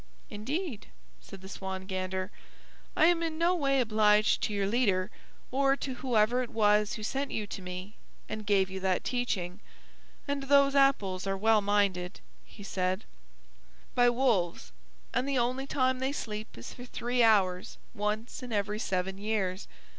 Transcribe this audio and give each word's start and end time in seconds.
"Indeed," 0.31 0.87
said 1.19 1.41
the 1.41 1.47
Swan 1.47 1.85
Gander, 1.85 2.31
"I 2.95 3.05
am 3.05 3.21
in 3.21 3.37
no 3.37 3.53
way 3.53 3.79
obliged 3.79 4.41
to 4.41 4.51
your 4.51 4.65
leader, 4.65 5.11
or 5.51 5.75
to 5.77 5.93
whoever 5.93 6.41
it 6.41 6.49
was 6.49 6.97
sent 7.07 7.29
you 7.29 7.45
to 7.45 7.61
me 7.61 7.93
and 8.27 8.43
gave 8.47 8.71
you 8.71 8.79
that 8.79 9.03
teaching. 9.03 9.59
And 10.27 10.41
those 10.41 10.73
apples 10.73 11.27
are 11.27 11.37
well 11.37 11.61
minded," 11.61 12.19
he 12.43 12.63
said, 12.63 13.05
"by 13.93 14.09
wolves; 14.09 14.71
and 15.13 15.29
the 15.29 15.37
only 15.37 15.67
time 15.67 15.99
they 15.99 16.13
sleep 16.13 16.57
is 16.57 16.73
for 16.73 16.85
three 16.85 17.21
hours 17.21 17.77
once 17.93 18.41
in 18.41 18.51
every 18.51 18.79
seven 18.79 19.19
years. 19.19 19.67